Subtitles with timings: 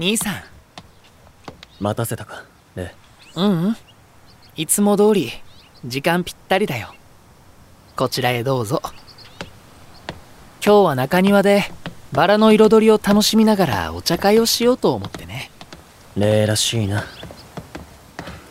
[0.00, 0.34] 兄さん。
[1.78, 2.44] 待たせたか？
[2.74, 2.94] え
[3.36, 3.76] うんうん。
[4.56, 5.30] いつも通り
[5.84, 6.94] 時間ぴったりだよ。
[7.96, 8.80] こちらへどうぞ。
[10.64, 11.64] 今日は中庭で
[12.12, 15.50] バラの彩りを楽しみながらお茶会をしようと思ってね。
[16.16, 17.04] 礼らしいな。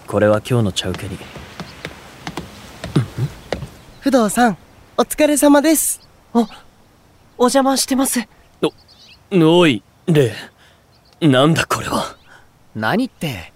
[0.06, 1.18] これは今日の茶受けに。
[4.02, 4.58] 不動さん
[4.98, 6.08] お疲れ様です。
[6.32, 6.46] お
[7.46, 8.20] 邪魔してます。
[9.32, 10.32] おい礼
[11.22, 12.16] なんだこれは？
[12.76, 13.52] 何って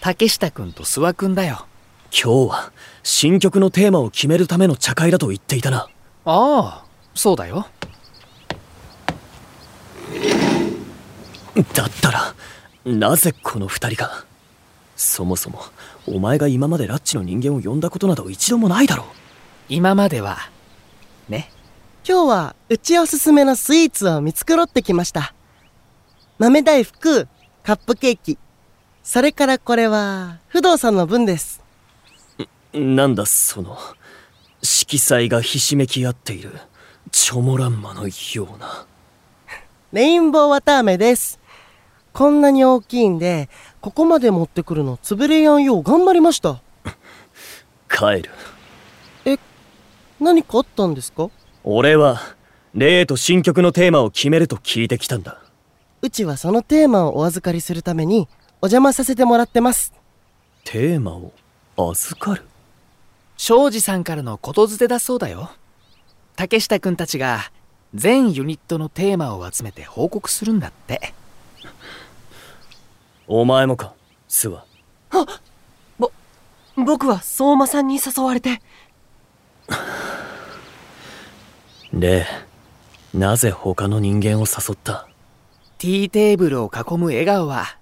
[0.00, 1.66] 竹下くんと諏訪くんだよ。
[2.12, 2.72] 今日は
[3.02, 5.88] 新曲のテーマを決めるための茶会だと言っていたな。
[6.24, 7.66] ああそうだよ。
[11.74, 12.34] だったら
[12.84, 14.24] なぜこの二人が
[14.94, 15.60] そもそも
[16.06, 19.06] お前が今までラッチの人間を呼んだことなど一度もないだろう。
[19.68, 20.38] 今までは
[21.28, 21.50] ね。
[22.08, 25.34] 今日はうちおすすめのスイーツを見繕ってきました
[26.38, 27.26] 豆大福
[27.64, 28.38] カップケーキ。
[29.02, 31.60] それからこれは不動さんの分です。
[32.72, 33.76] なんだその
[34.62, 36.52] 色彩がひしめき合っている
[37.10, 38.12] チョモランマのよ
[38.54, 38.86] うな。
[39.92, 41.40] レインボー綿飴です。
[42.12, 43.48] こんなに大きいんで
[43.80, 46.60] ここまで持ってくるの潰れやんよう頑張りました。
[47.88, 48.30] 帰る。
[50.20, 51.30] 何かあったんですか？
[51.64, 52.20] 俺は
[52.74, 55.42] レイと新曲のテーマを決めると聞いてきたんだ
[56.00, 58.28] うちはそのテーマをお預かりするために
[58.60, 59.92] お邪魔させてもらってます。
[60.64, 61.32] テーマを
[61.76, 62.44] 預かる？
[63.36, 65.50] 庄司さんからのことづてだそうだよ。
[66.36, 67.50] 竹下くんたちが
[67.94, 71.14] 全ユニットのテーマを集めて報告するんだって。
[73.26, 73.94] お前もか
[74.28, 74.64] スワ
[76.76, 78.62] 僕は相馬さんに誘われて。
[81.92, 82.26] レ
[83.14, 85.08] イなぜ他の人間を誘った？
[85.78, 87.78] ティーテーブルを囲む笑顔は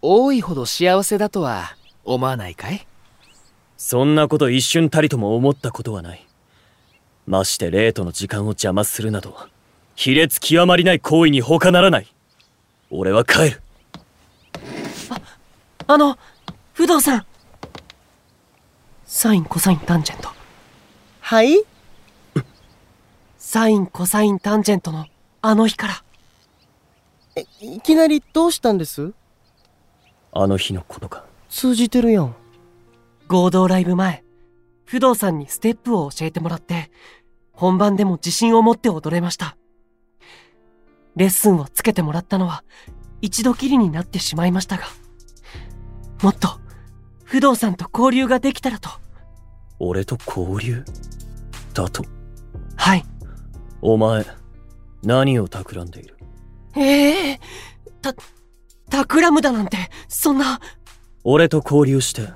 [0.00, 2.86] 多いほど幸せだとは思わないかい？
[3.76, 6.24] そんなこと一瞬たりとも思ったことはない。
[7.26, 9.36] ましてレイとの時間を邪魔するなど
[9.96, 12.06] 卑劣極まりない行為に他ならない。
[12.88, 13.62] 俺は帰る。
[15.88, 16.16] あの
[16.72, 17.26] 不動さん
[19.06, 20.28] サインコサインタンジェント。
[21.20, 21.64] はい？
[23.38, 25.06] サインコサインタンジェントの
[25.42, 25.94] あの日から。
[25.94, 26.09] え
[27.60, 29.12] いきなりどうしたんです？
[30.32, 31.24] あの日のことか。
[31.48, 32.34] 通じてるやん。
[33.28, 34.24] 合同ライブ前
[34.84, 36.90] 不動さんにステップを教えてもらって
[37.52, 39.56] 本番でも自信を持って踊れました。
[41.16, 42.64] レッスンをつけてもらったのは
[43.20, 44.84] 一度きりになってしまいましたが
[46.22, 46.48] もっと
[47.24, 48.90] 不動さんと交流ができたらと。
[49.78, 50.84] 俺と交流？
[51.74, 52.04] だと？
[52.76, 53.04] はい。
[53.82, 54.24] お前
[55.02, 56.16] 何を企んでいる？
[56.76, 57.40] ええ
[58.00, 58.14] た
[58.90, 59.76] 企むだなんて
[60.08, 60.60] そんな。
[61.24, 62.28] 俺と交流して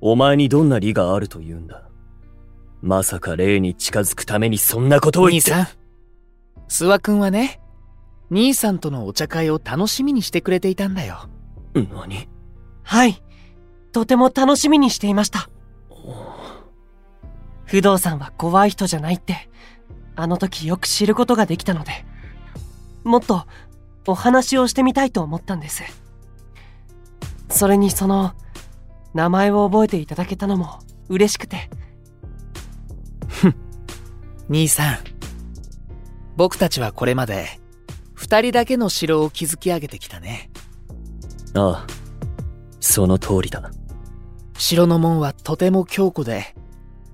[0.00, 1.88] お前にどんな利があると言うんだ。
[2.80, 5.52] まさか霊に近づくためにそんなことを言って。
[5.52, 5.76] 兄さん。
[6.68, 7.60] 諏訪くんはね
[8.30, 11.28] 兄さんとのお茶会を楽しみにしてくれていたんだよ。
[11.74, 12.28] 何？
[12.82, 13.22] はい。
[13.92, 15.50] とても楽しみにしていました。
[17.64, 19.48] 不動さんは怖い人じゃないって
[20.14, 22.04] あの時よく知ることができたので
[23.04, 23.46] もっと
[24.06, 25.82] お話をしてみたいと思ったんです。
[27.48, 28.34] それにその
[29.14, 31.68] 名前を覚えていただけたのも嬉しくて。
[34.48, 34.98] 兄さん。
[36.36, 37.60] 僕たちはこれまで
[38.14, 40.50] 二人だけの城を築き上げてきたね。
[41.54, 41.86] ああ。
[42.80, 43.70] その通りだ。
[44.56, 46.54] 城の門はとても強固で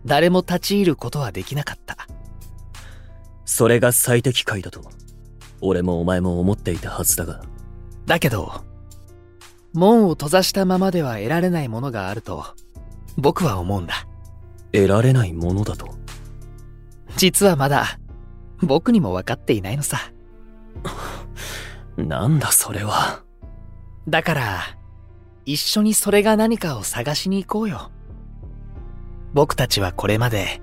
[0.04, 1.96] 誰も立ち入ることはできなかった。
[3.44, 4.82] それが最適解だと
[5.60, 7.42] 俺もお前も思っていたはずだが。
[8.06, 8.64] だけど
[9.74, 12.44] 門を閉ざしたままでは得られないものがあると
[13.16, 14.06] 僕は思うんだ。
[14.72, 15.94] 得られないものだと？
[17.16, 17.98] 実はまだ
[18.62, 19.98] 僕にも分かっていないのさ。
[21.96, 23.22] なんだそれは。
[24.08, 24.60] だから
[25.44, 27.90] 一緒にそれが何かを探しに行こうよ。
[29.34, 30.62] 僕たちはこれまで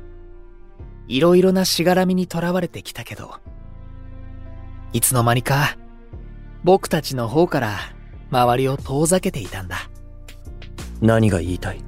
[1.07, 3.35] いろいろなしがらみにとらわれてきたけど
[4.95, 5.77] いつの間にか
[6.63, 7.77] 僕たちの方から
[8.31, 9.89] 周りを遠ざけていたんだ。
[11.01, 11.83] 何が言いたい？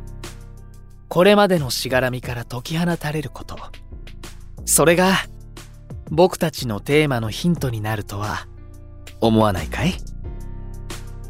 [1.07, 3.55] これまでのしがらみから解き放たれること。
[4.65, 5.13] それが
[6.11, 8.45] 僕たちのテーマのヒントになるとは
[9.21, 9.93] 思わないかい？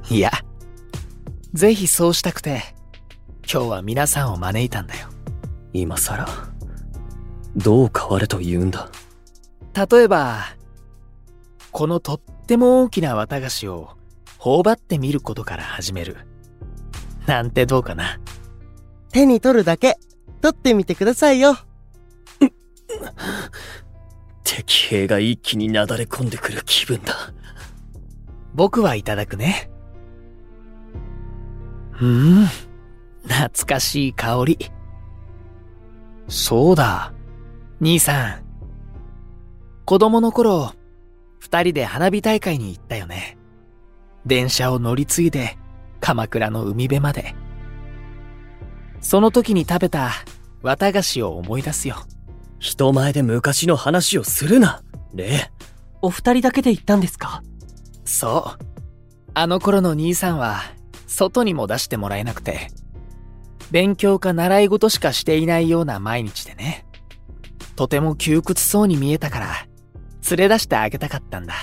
[0.10, 0.32] いや
[1.54, 2.64] ぜひそうしたくて
[3.42, 5.10] 今日は皆さんを招いたんだよ。
[5.74, 6.28] 今さら
[7.56, 8.90] どう変われと言うんだ？
[9.76, 10.57] 例えば
[11.72, 13.90] このとっても大きな綿菓子を
[14.38, 16.18] 頬張ってみることから始める。
[17.26, 18.20] なんてどうかな。
[19.12, 19.98] 手に取るだけ、
[20.42, 21.58] 取ってみてくださいよ。
[24.44, 27.14] 敵兵が一気になだれ込んでくる気分だ。
[28.54, 29.70] 僕はいただくね。
[32.00, 32.46] うん。
[33.24, 34.58] 懐かしい香り。
[36.28, 37.14] そうだ。
[37.80, 38.44] 兄さん。
[39.86, 40.74] 子供の頃、
[41.48, 43.38] 二人で花火大会に行ったよね。
[44.26, 45.58] 電車を乗り継いで、
[46.02, 47.36] 鎌倉の海辺まで。
[49.00, 50.12] その時に食べた
[50.62, 52.06] 綿菓子を思い出すよ。
[52.60, 54.84] 人前で昔の話をするな、
[55.14, 55.40] レイ。
[56.02, 57.42] お二人だけで行ったんですか？
[58.04, 58.66] そう。
[59.34, 60.60] あの頃の兄さんは、
[61.08, 62.68] 外にも出してもらえなくて、
[63.72, 66.86] 勉強か習い事しかしていないような毎日でね。
[67.78, 69.48] とても窮屈そうに見えたから、
[70.30, 71.54] 連れ出してあげたかったんだ。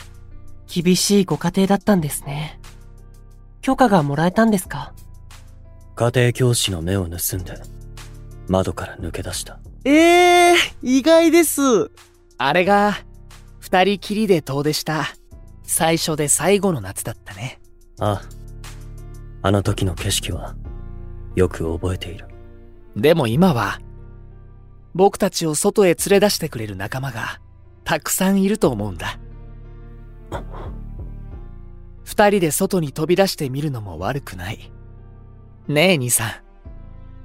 [0.66, 2.58] 厳しいご家庭だったんですね。
[3.60, 4.92] 許可がもらえたんですか？
[5.96, 7.54] 家庭教師の目を盗んで、
[8.48, 9.60] 窓から抜け出した。
[9.84, 11.90] ええー、意外です。
[12.36, 12.94] あれが、
[13.60, 15.06] 二人きりで遠出した、
[15.62, 17.60] 最初で最後の夏だったね。
[18.00, 18.22] ああ。
[19.42, 20.54] あの時の景色は、
[21.36, 22.26] よく覚えている。
[22.96, 23.80] でも今は、
[24.94, 27.40] 僕たちを外へ連れ出してくれる仲間が、
[27.84, 29.18] たくさんいると思うんだ。
[32.04, 34.70] 二人で外に飛び出してみるのも悪くない。
[35.68, 36.30] ねえ、兄さん。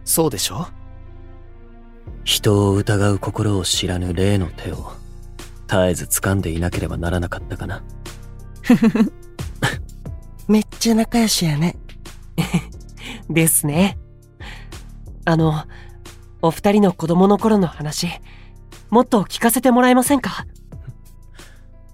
[0.04, 0.68] そうでしょ？
[2.24, 4.94] 人を疑う心を知らぬ霊の手を、
[5.68, 7.84] 絶えず掴んでいなければならなかったかな。
[10.48, 11.78] めっちゃ仲良しやね。
[13.30, 13.98] ですね。
[15.26, 15.66] あの、
[16.42, 18.08] お二人の子供の頃の話、
[18.90, 20.46] もっと聞かせてもらえませんか？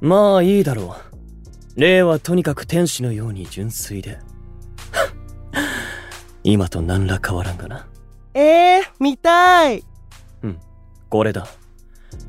[0.01, 0.95] まあいいだろ
[1.75, 1.79] う。
[1.79, 4.19] 霊はとにかく天使のように純粋で。
[6.43, 7.87] 今と何ら変わらんがな。
[8.33, 9.83] ええー、見たい。
[11.09, 11.47] これだ。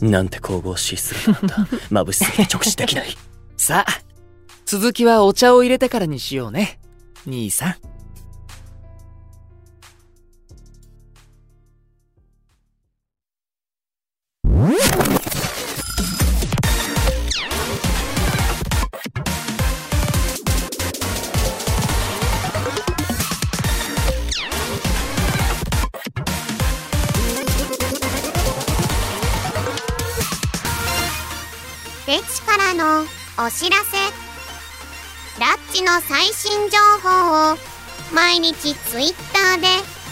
[0.00, 1.56] なんて神々しい姿なんだ。
[1.90, 3.16] 眩しすぎて直視できない。
[3.56, 4.02] さあ、
[4.64, 6.78] 続きはお茶を入れてからにしようね。
[7.26, 7.74] 兄さん。
[33.46, 33.96] お知らせ。
[35.40, 37.56] ラッチの最新情報を
[38.12, 39.68] 毎日ツイッターで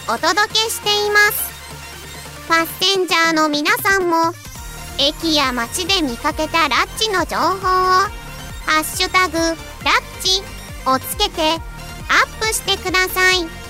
[0.07, 1.43] お届けしています。
[2.47, 4.31] パッセンジャーの皆さんも
[4.97, 8.07] 駅や街で見かけたラッチの情報をハ
[8.79, 9.55] ッシュタグラッ
[10.23, 10.41] チ
[10.85, 11.59] をつけてアッ
[12.39, 13.64] プしてください。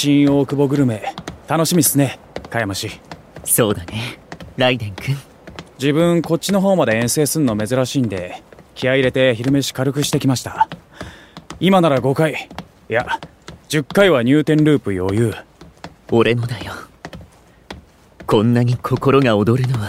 [0.00, 1.12] 新大久保グルメ
[1.48, 3.00] 楽しみっすね茅山氏
[3.42, 4.20] そうだね。
[4.56, 5.16] ライデン君。
[5.76, 8.40] 自分こっちの方まで遠征すんの珍しいんで
[8.76, 10.68] 気合い入れて昼飯軽くしてきました。
[11.58, 12.48] 今なら5回。
[12.88, 13.18] いや
[13.70, 15.34] 10回は入店ループ余裕。
[16.12, 16.74] 俺もだよ。
[18.24, 19.88] こんなに心が躍るのは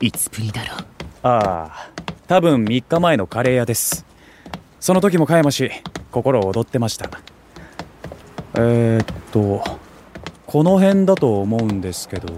[0.00, 0.78] いつぶりだろう。
[1.22, 1.90] ああ
[2.26, 4.04] 多分3日前のカレー屋です。
[4.80, 5.70] その時も茅山氏
[6.10, 7.08] 心躍ってました
[8.54, 9.62] えー、っと
[10.46, 12.32] この辺だと思うんですけど。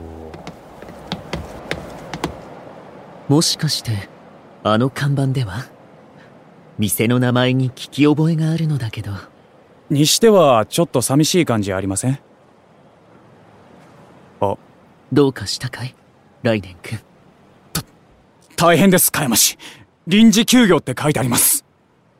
[3.28, 4.08] もしかして
[4.62, 5.66] あの看板では？
[6.78, 9.12] 店の名前に聞き覚えがあるのだけど。
[9.90, 12.18] にしてはちょっと寂しい感じありません？
[14.40, 14.56] あ。
[15.12, 15.94] どうかしたかい？
[16.42, 17.00] ライデン君
[18.56, 19.58] 大変です茅山氏
[20.06, 21.64] 臨時休業って書いてあります。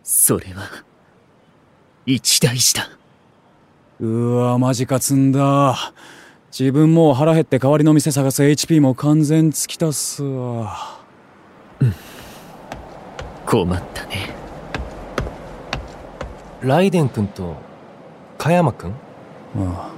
[0.03, 0.69] それは
[2.07, 2.89] 一大事だ
[4.01, 5.77] うわマジか積んだ。
[6.57, 11.01] 自分もう腹減って代わりの店探す HP も完全尽きたっすわ。
[13.47, 14.35] 困ったね。
[16.61, 17.57] ライデン君と
[18.39, 18.93] 加山君？
[19.59, 19.93] ああ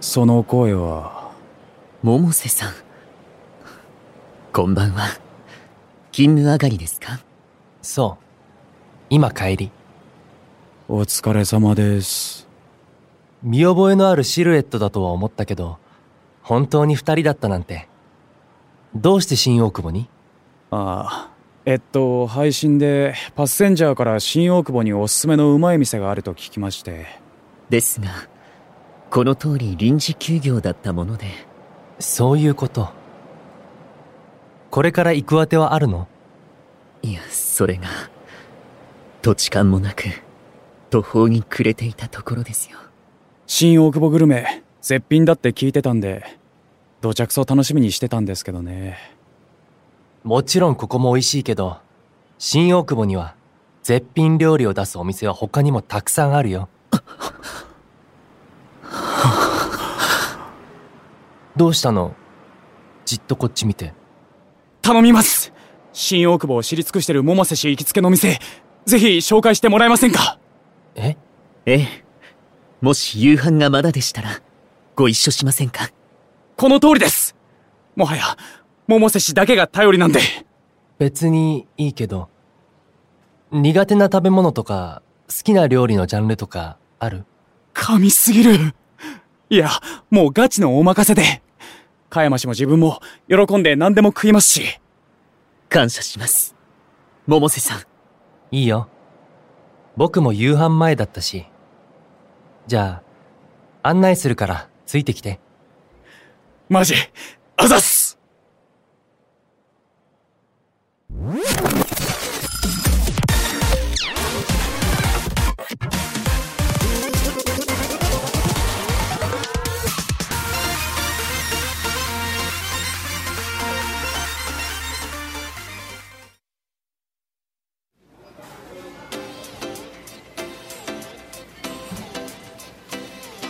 [0.00, 1.32] その声は。
[2.02, 2.72] 百瀬さん。
[4.52, 5.08] こんばんは。
[6.12, 7.20] 勤務上がりですか？
[7.82, 8.24] そう。
[9.10, 9.70] 今帰り。
[10.88, 12.48] お疲れ様です
[13.42, 15.78] 見覚えのあるシルエットだとは思ったけど
[16.42, 17.88] 本当に二人だったなんて。
[18.94, 20.08] どうして新大久保に？
[20.70, 21.30] ああ
[21.64, 27.06] えっと配信でパッセンジャーから新大久保におすすめのうまい店があると聞きまして。
[27.68, 28.08] ですが
[29.10, 31.26] この通り臨時休業だったもので。
[32.00, 32.88] そういうこと。
[34.70, 36.08] これから行くあてはあるの？
[37.02, 37.86] いやそれが
[39.22, 40.04] 土地勘もなく
[40.90, 42.78] 途方に暮れていたところですよ
[43.52, 46.24] 新大久保グルメ絶品だって聞いてたんで
[47.00, 48.96] 到着層楽しみにしてたんですけどね。
[50.22, 51.78] もちろんここも美味しいけど
[52.38, 53.34] 新大久保には
[53.82, 56.68] 絶品料理を出すお店は他にもたくさんあるよ。
[61.56, 62.14] どうしたの？
[63.04, 63.92] じっとこっち見て。
[64.80, 65.52] 頼みます。
[65.92, 68.38] 新大久保を知り尽くしてる百瀬氏行きつけの店
[68.86, 70.38] ぜひ紹介してもらえませんか？
[70.94, 71.16] え
[71.66, 71.80] え？
[71.80, 72.04] え？
[72.80, 74.40] もし夕飯がまだでしたら
[74.96, 75.90] ご一緒しませんか？
[76.56, 77.36] この通りです。
[77.94, 78.22] もはや
[78.88, 80.20] 百瀬氏だけが頼りなんで。
[80.98, 82.28] 別にいいけど
[83.52, 87.24] 苦手な食べ物とか好きな料理のジャンルとかある？
[87.72, 88.74] 神すぎる。
[89.50, 89.70] いや
[90.10, 91.42] もうガチのお任せで。
[92.08, 94.80] 加山氏も自分も喜んで何でも食いますし。
[95.68, 96.56] 感謝します。
[97.28, 97.82] 百瀬さん。
[98.50, 98.88] いいよ。
[99.96, 101.46] 僕も夕飯前だったし
[102.70, 103.02] じゃ
[103.82, 105.40] あ案内するからついてきて。
[106.68, 106.94] マジ
[107.56, 108.16] あざっす。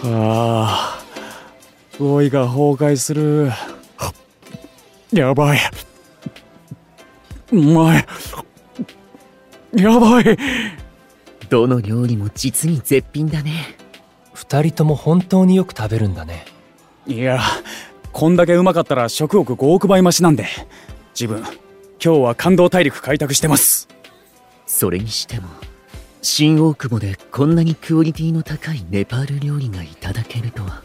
[0.04, 1.04] ああ
[1.98, 3.50] 語彙が崩壊する。
[5.12, 5.58] やばい。
[7.52, 8.06] うまい
[9.72, 10.38] やばい。
[11.48, 13.76] どの料理も実に絶品だね。
[14.32, 16.46] 二人とも本当によく食べるんだね。
[17.06, 17.40] いや
[18.12, 20.46] こんだけうまかったら食欲5億倍増しなんで。
[21.12, 21.42] 自分
[22.02, 23.88] 今日は感動大陸開拓してます。
[24.66, 25.48] それにしても
[26.22, 30.82] 新大久保でこんなにクオリティの高いネパール料理がいただけるとは。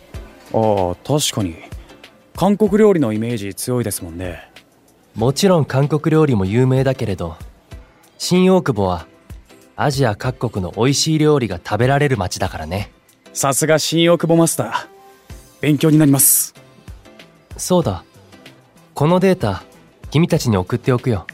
[0.54, 1.56] ああ確かに。
[2.36, 4.50] 韓国料理のイメージ強いですもんね。
[5.14, 7.38] もちろん韓国料理も有名だけれど
[8.18, 9.08] 新大久保は
[9.78, 12.92] アジア各国の美味しい料理が食べられる街だからね。
[13.34, 14.88] さすが新大久保マスター。
[15.60, 16.54] 勉強になります。
[17.58, 18.06] そうだ。
[18.94, 19.64] このデータ
[20.12, 21.28] 君たちに送っておくよ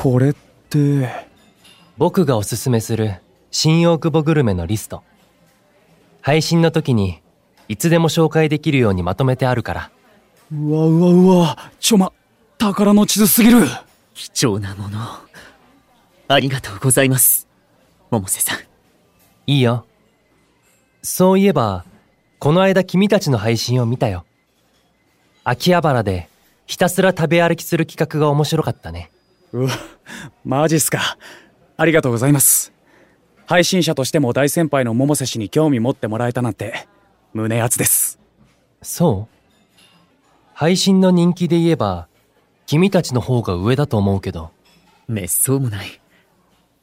[0.00, 0.34] これっ
[0.70, 1.26] て。
[1.96, 3.16] 僕がおすすめする
[3.50, 5.02] 新大久保グルメのリスト。
[6.20, 7.20] 配信の時に
[7.66, 9.90] いつでも紹介できるようにまとめてあるから。
[10.52, 11.72] うわうわうわ。
[11.80, 12.12] ちょま
[12.58, 13.66] 宝の地図すぎる。
[14.14, 15.00] 貴重なもの。
[15.00, 15.02] を
[16.28, 17.48] ありがとうございます。
[18.12, 18.58] 百瀬さん。
[19.48, 19.84] いいよ。
[21.02, 21.84] そういえば
[22.38, 24.24] この間君たちの配信を見たよ。
[25.42, 26.28] 秋葉原で
[26.66, 29.10] ひたすら食べ歩きする企画が面白かったね
[29.52, 29.70] うわ
[30.44, 31.16] マジっすか。
[31.76, 32.72] ありがとうございます。
[33.46, 36.86] 配信者としても大先輩の百瀬氏に興味持ってもらえたなんて
[37.32, 38.18] 胸熱です。
[38.82, 39.34] そう？
[40.54, 42.08] 配信の人気で言えば
[42.66, 44.50] 君たちの方が上だと思うけど。
[45.06, 46.00] めっそうもない。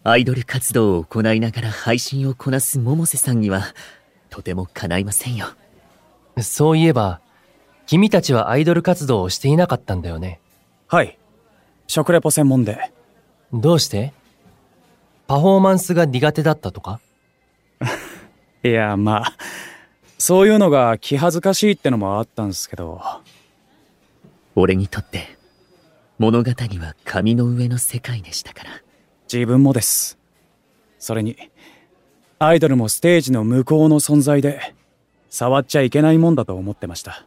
[0.04, 3.64] アイドル活動を行いながら配信をこなす百瀬さんには
[4.30, 5.48] とても叶いませんよ。
[6.42, 7.22] そういえば
[7.86, 10.40] 君たちはアイドル活動をしていなかったんだよね。
[10.88, 11.20] はい
[11.88, 12.92] 食レポ専門で。
[13.54, 14.14] どうして？
[15.28, 17.00] パフォーマンスが苦手だったとか？
[18.64, 19.34] いやまあ
[20.18, 23.02] そういうのが気恥ずかしいってのもあったんすけど。
[24.56, 25.38] 俺にとって
[26.18, 28.70] 物語は紙の上の世界でしたから。
[29.32, 30.18] 自分もです。
[30.98, 31.36] それに
[32.40, 34.74] アイドルもステージの向こうの存在で
[35.30, 37.26] 触っちゃいけないもんだと思ってました。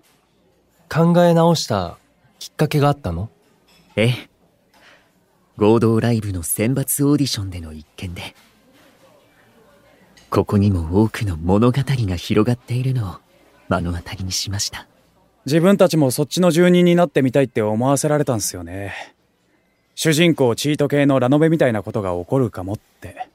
[0.88, 1.98] 考え直した
[2.38, 3.28] きっかけがあったの？
[3.96, 4.30] ええ？
[5.58, 8.36] 合同ライブの選抜オーディションでの一件で
[10.30, 13.16] ここにも多くの物語が広がっているのを
[13.68, 14.86] 目の当たりにしました。
[15.46, 18.94] 自分たちもそっちの住人になってみたいって思わせられたんすよね。
[19.96, 23.28] 主人公チート系のラノベみたいなことが起こるかもって。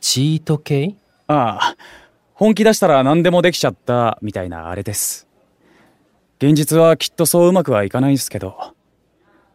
[0.00, 0.94] チート系？
[1.26, 1.76] ああ
[2.34, 5.26] 本気出したら何でもできちゃったみたいなあれです。
[6.38, 8.74] 現実はきっとそううまくはいかないんすけど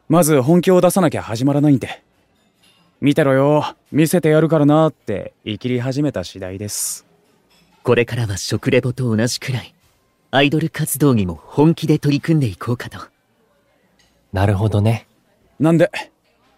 [0.10, 2.04] まず本気を出さなきゃ始まらないんで
[3.02, 7.06] 見てろよ見せてやるからなって言い切り始めた次第です
[7.84, 9.76] これからは食レポと同じくらい
[10.36, 13.00] アイドル活動にも本気で取り組んでいこうかと。
[14.34, 15.08] なるほどね。
[15.62, 15.90] なんで、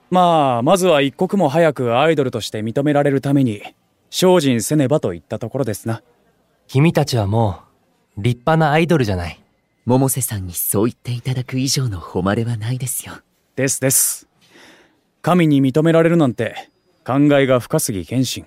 [0.10, 3.62] まあ、まずは一刻も早くアイドルとして認められるために、
[4.10, 6.02] 精進せねばといったところですな。
[6.68, 7.62] 君たちはも
[8.18, 9.40] う、立派なアイドルじゃない。
[9.86, 13.14] 百瀬さんにそう言っていただく以上の誉れはないですよ。
[13.58, 14.28] ですです。
[15.24, 16.70] 神に認められるなんて、
[17.04, 18.46] 考えが深すぎ謙信。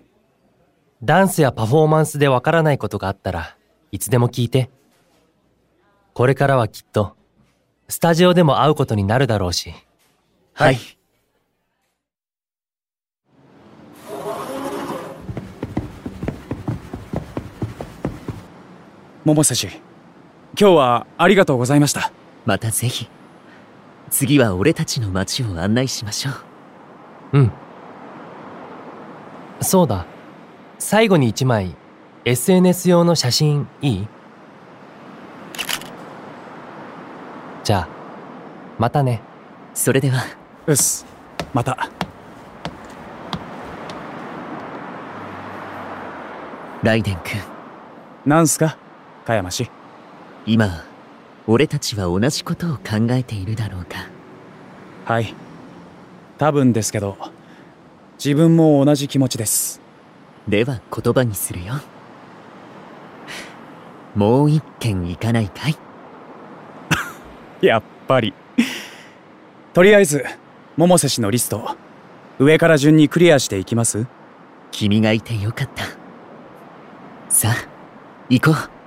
[1.03, 3.57] ダンスやパフォーマンスでわからないことがあったら
[3.91, 4.71] いつでも聞いて。
[6.15, 7.17] これからはきっと、
[7.89, 9.75] スタジオでも会うことになるだろうし。
[10.53, 10.79] はい。
[19.25, 19.81] 桃瀬氏、今
[20.55, 22.13] 日はありがとうございました。
[22.47, 23.09] またぜひ。
[24.11, 26.31] 次は俺たちの街を案内しましょ
[27.33, 27.39] う。
[27.39, 27.53] うん。
[29.61, 30.05] そうだ。
[30.79, 31.75] 最後に一枚、
[32.25, 34.09] SNS 用の写真いい？
[37.63, 37.89] じゃあ、
[38.79, 39.23] またね。
[39.75, 40.23] それでは。
[40.67, 41.07] うっす。
[41.55, 41.89] また。
[46.83, 47.41] ライデン君。
[48.27, 48.77] なんすか？
[49.27, 49.71] 香山氏。
[50.47, 50.85] 今、
[51.53, 54.07] 俺たちは同じことを考えているだろうか。
[55.05, 55.35] はい。
[56.39, 57.17] 多分ですけど、
[58.25, 59.81] 自分も同じ気持ちです。
[60.47, 61.75] では言葉にするよ。
[64.15, 65.77] もう一軒行かないかい？
[67.67, 68.33] やっぱり。
[69.75, 70.25] とりあえず、
[70.79, 71.77] 百瀬氏のリスト、
[72.39, 74.07] 上から順にクリアしていきます？
[74.71, 75.83] 君がいてよかった。
[77.29, 77.69] さあ、
[78.29, 78.80] 行こう。